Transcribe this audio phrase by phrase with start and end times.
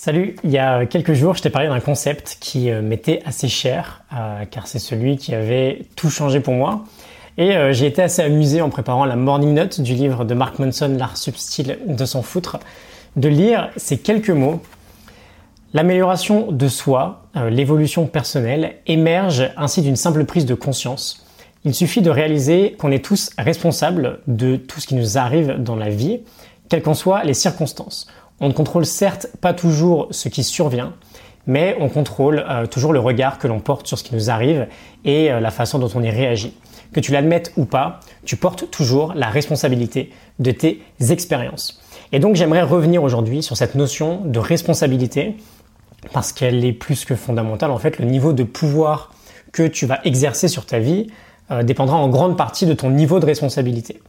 [0.00, 3.48] Salut, il y a quelques jours, je t'ai parlé d'un concept qui euh, m'était assez
[3.48, 6.84] cher, euh, car c'est celui qui avait tout changé pour moi.
[7.36, 10.60] Et euh, j'ai été assez amusé en préparant la morning note du livre de Mark
[10.60, 12.60] Manson, L'art subtil de s'en foutre,
[13.16, 14.62] de lire ces quelques mots.
[15.74, 21.26] L'amélioration de soi, l'évolution personnelle, émerge ainsi d'une simple prise de conscience.
[21.64, 25.74] Il suffit de réaliser qu'on est tous responsables de tout ce qui nous arrive dans
[25.74, 26.20] la vie,
[26.68, 28.06] quelles qu'en soient les circonstances.
[28.40, 30.94] On ne contrôle certes pas toujours ce qui survient,
[31.46, 34.68] mais on contrôle euh, toujours le regard que l'on porte sur ce qui nous arrive
[35.04, 36.54] et euh, la façon dont on y réagit.
[36.92, 41.80] Que tu l'admettes ou pas, tu portes toujours la responsabilité de tes expériences.
[42.12, 45.36] Et donc j'aimerais revenir aujourd'hui sur cette notion de responsabilité
[46.12, 47.70] parce qu'elle est plus que fondamentale.
[47.70, 49.12] En fait, le niveau de pouvoir
[49.52, 51.08] que tu vas exercer sur ta vie
[51.50, 54.00] euh, dépendra en grande partie de ton niveau de responsabilité.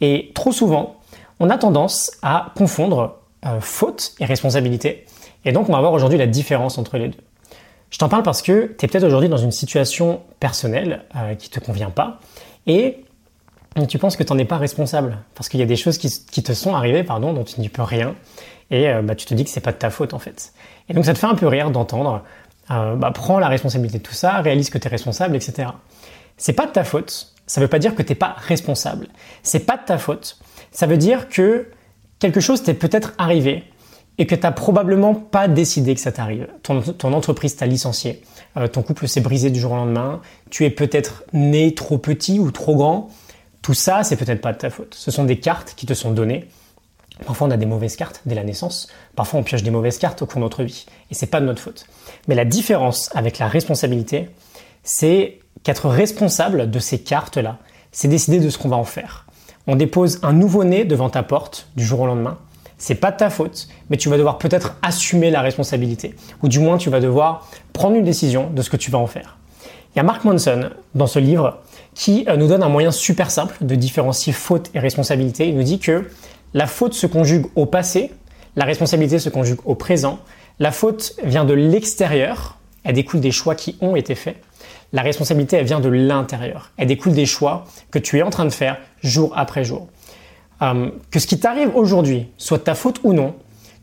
[0.00, 0.96] Et trop souvent,
[1.40, 5.04] on a tendance à confondre euh, faute et responsabilité.
[5.44, 7.18] Et donc, on va voir aujourd'hui la différence entre les deux.
[7.90, 11.50] Je t'en parle parce que tu es peut-être aujourd'hui dans une situation personnelle euh, qui
[11.50, 12.18] te convient pas
[12.66, 13.04] et
[13.88, 16.42] tu penses que tu n'en es pas responsable parce qu'il y a des choses qui,
[16.42, 18.14] te sont arrivées pardon, dont tu n'y peux rien
[18.70, 20.52] et euh, bah, tu te dis que c'est pas de ta faute en fait.
[20.88, 22.22] Et donc ça te fait un peu rire d'entendre
[22.68, 25.68] bah, prends la responsabilité de tout ça, réalise que tu es responsable, etc.
[26.36, 29.08] C'est pas de ta faute, ça veut pas dire que tu n'es pas responsable.
[29.42, 30.38] C'est pas de ta faute,
[30.72, 31.68] ça veut dire que
[32.18, 33.64] quelque chose t'est peut-être arrivé
[34.18, 36.48] et que tu n'as probablement pas décidé que ça t'arrive.
[36.62, 38.22] Ton, entreprise t'a licencié,
[38.56, 42.38] euh, ton couple s'est brisé du jour au lendemain, tu es peut-être né trop petit
[42.38, 43.10] ou trop grand.
[43.62, 44.94] Tout ça, c'est peut-être pas de ta faute.
[44.94, 46.46] Ce sont des cartes qui te sont données.
[47.24, 48.88] Parfois, on a des mauvaises cartes dès la naissance.
[49.16, 50.86] Parfois, on pioche des mauvaises cartes au cours de notre vie.
[51.10, 51.86] Et c'est pas de notre faute.
[52.28, 54.28] Mais la différence avec la responsabilité,
[54.82, 57.58] c'est qu'être responsable de ces cartes-là,
[57.90, 59.25] c'est décider de ce qu'on va en faire
[59.66, 62.38] on dépose un nouveau-né devant ta porte du jour au lendemain,
[62.78, 66.60] c'est pas de ta faute, mais tu vas devoir peut-être assumer la responsabilité, ou du
[66.60, 69.38] moins tu vas devoir prendre une décision de ce que tu vas en faire.
[69.94, 71.60] Il y a Mark Manson dans ce livre
[71.94, 75.48] qui euh, nous donne un moyen super simple de différencier faute et responsabilité.
[75.48, 76.04] Il nous dit que
[76.52, 78.12] la faute se conjugue au passé,
[78.56, 80.18] la responsabilité se conjugue au présent.
[80.58, 84.36] La faute vient de l'extérieur, elle découle des choix qui ont été faits.
[84.96, 86.70] La responsabilité, elle vient de l'intérieur.
[86.78, 89.88] Elle découle des choix que tu es en train de faire jour après jour.
[90.62, 93.34] Euh, que ce qui t'arrive aujourd'hui soit ta faute ou non,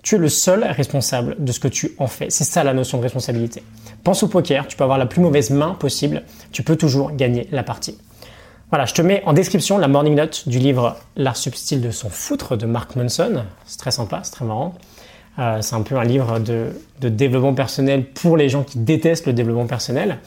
[0.02, 2.32] tu es le seul responsable de ce que tu en fais.
[2.32, 3.62] C'est ça la notion de responsabilité.
[4.04, 7.48] Pense au poker, tu peux avoir la plus mauvaise main possible, tu peux toujours gagner
[7.52, 7.96] la partie.
[8.72, 12.10] Voilà, je te mets en description la morning note du livre L'art subtil de son
[12.10, 13.44] foutre de Mark Manson.
[13.68, 14.74] C'est très sympa, c'est très marrant.
[15.38, 16.70] Euh, c'est un peu un livre de,
[17.02, 20.18] de, développement personnel pour les gens qui détestent le développement personnel.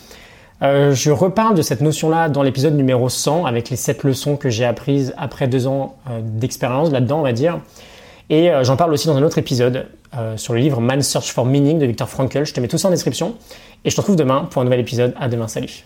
[0.62, 4.48] Euh, je reparle de cette notion-là dans l'épisode numéro 100 avec les 7 leçons que
[4.48, 7.60] j'ai apprises après deux ans euh, d'expérience là-dedans, on va dire.
[8.30, 9.86] Et euh, j'en parle aussi dans un autre épisode
[10.36, 12.46] sur le livre Man's Search for Meaning de Viktor Frankl.
[12.46, 13.34] Je te mets tout ça en description.
[13.84, 15.12] Et je te retrouve demain pour un nouvel épisode.
[15.20, 15.84] À demain, salut.